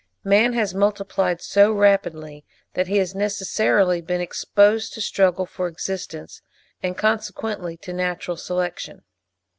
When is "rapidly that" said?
1.71-2.87